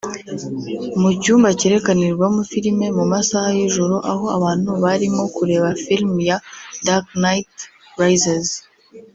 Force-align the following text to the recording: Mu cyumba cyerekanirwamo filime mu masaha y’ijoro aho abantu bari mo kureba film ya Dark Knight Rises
Mu 1.01 1.09
cyumba 1.21 1.47
cyerekanirwamo 1.59 2.41
filime 2.51 2.85
mu 2.97 3.03
masaha 3.11 3.49
y’ijoro 3.57 3.95
aho 4.11 4.25
abantu 4.37 4.69
bari 4.83 5.07
mo 5.15 5.25
kureba 5.35 5.69
film 5.85 6.11
ya 6.29 6.37
Dark 6.85 7.07
Knight 7.21 7.51
Rises 7.99 8.47